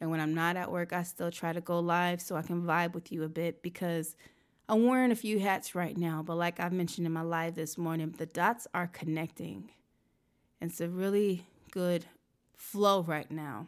And 0.00 0.10
when 0.10 0.20
I'm 0.20 0.34
not 0.34 0.56
at 0.56 0.70
work, 0.70 0.92
I 0.92 1.02
still 1.02 1.30
try 1.30 1.52
to 1.52 1.60
go 1.60 1.80
live 1.80 2.20
so 2.20 2.36
I 2.36 2.42
can 2.42 2.62
vibe 2.62 2.94
with 2.94 3.10
you 3.10 3.24
a 3.24 3.28
bit 3.28 3.62
because 3.62 4.16
I'm 4.68 4.86
wearing 4.86 5.10
a 5.10 5.16
few 5.16 5.40
hats 5.40 5.74
right 5.74 5.96
now. 5.96 6.22
But 6.22 6.36
like 6.36 6.60
I 6.60 6.68
mentioned 6.68 7.06
in 7.06 7.12
my 7.12 7.22
live 7.22 7.54
this 7.54 7.76
morning, 7.76 8.14
the 8.16 8.26
dots 8.26 8.66
are 8.74 8.86
connecting. 8.86 9.70
It's 10.60 10.80
a 10.80 10.88
really 10.88 11.46
good 11.70 12.06
flow 12.56 13.02
right 13.02 13.30
now. 13.30 13.66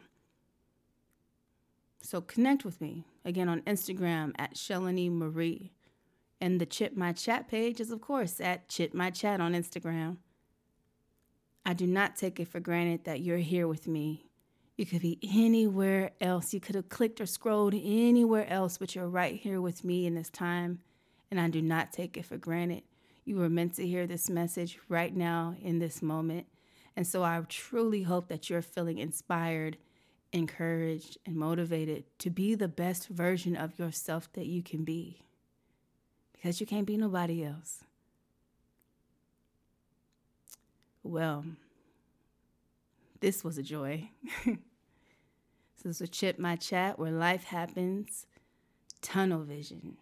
So 2.01 2.21
connect 2.21 2.65
with 2.65 2.81
me 2.81 3.05
again 3.23 3.49
on 3.49 3.61
Instagram 3.61 4.33
at 4.37 4.55
Shelanie 4.55 5.11
Marie. 5.11 5.71
And 6.41 6.59
the 6.59 6.65
Chit 6.65 6.97
My 6.97 7.13
Chat 7.13 7.47
page 7.47 7.79
is, 7.79 7.91
of 7.91 8.01
course, 8.01 8.41
at 8.41 8.67
Chit 8.67 8.95
My 8.95 9.11
Chat 9.11 9.39
on 9.39 9.53
Instagram. 9.53 10.17
I 11.63 11.73
do 11.73 11.85
not 11.85 12.15
take 12.15 12.39
it 12.39 12.47
for 12.47 12.59
granted 12.59 13.03
that 13.03 13.21
you're 13.21 13.37
here 13.37 13.67
with 13.67 13.87
me. 13.87 14.25
You 14.75 14.87
could 14.87 15.03
be 15.03 15.19
anywhere 15.21 16.09
else. 16.19 16.51
You 16.51 16.59
could 16.59 16.73
have 16.73 16.89
clicked 16.89 17.21
or 17.21 17.27
scrolled 17.27 17.75
anywhere 17.75 18.47
else, 18.49 18.79
but 18.79 18.95
you're 18.95 19.07
right 19.07 19.35
here 19.35 19.61
with 19.61 19.83
me 19.83 20.07
in 20.07 20.15
this 20.15 20.31
time. 20.31 20.79
And 21.29 21.39
I 21.39 21.47
do 21.47 21.61
not 21.61 21.93
take 21.93 22.17
it 22.17 22.25
for 22.25 22.37
granted. 22.37 22.81
You 23.23 23.35
were 23.35 23.49
meant 23.49 23.75
to 23.75 23.85
hear 23.85 24.07
this 24.07 24.27
message 24.27 24.79
right 24.89 25.15
now 25.15 25.55
in 25.61 25.77
this 25.77 26.01
moment. 26.01 26.47
And 26.95 27.05
so 27.05 27.23
I 27.23 27.39
truly 27.47 28.01
hope 28.01 28.29
that 28.29 28.49
you're 28.49 28.63
feeling 28.63 28.97
inspired, 28.97 29.77
encouraged, 30.33 31.19
and 31.23 31.35
motivated 31.35 32.05
to 32.17 32.31
be 32.31 32.55
the 32.55 32.67
best 32.67 33.07
version 33.09 33.55
of 33.55 33.77
yourself 33.77 34.33
that 34.33 34.47
you 34.47 34.63
can 34.63 34.83
be 34.83 35.21
because 36.41 36.59
you 36.59 36.65
can't 36.65 36.87
be 36.87 36.97
nobody 36.97 37.43
else. 37.43 37.83
Well, 41.03 41.45
this 43.19 43.43
was 43.43 43.59
a 43.59 43.63
joy. 43.63 44.09
this 45.83 45.99
was 45.99 46.09
Chip 46.09 46.39
My 46.39 46.55
Chat, 46.55 46.97
where 46.97 47.11
life 47.11 47.43
happens, 47.43 48.25
tunnel 49.01 49.43
vision, 49.43 49.97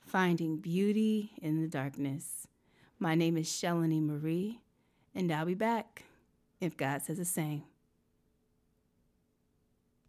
finding 0.00 0.56
beauty 0.56 1.32
in 1.40 1.62
the 1.62 1.68
darkness. 1.68 2.48
My 2.98 3.14
name 3.14 3.36
is 3.36 3.46
Shelanie 3.46 4.02
Marie, 4.02 4.60
and 5.14 5.30
I'll 5.30 5.46
be 5.46 5.54
back 5.54 6.04
if 6.60 6.76
God 6.76 7.02
says 7.02 7.18
the 7.18 7.24
same. 7.24 7.62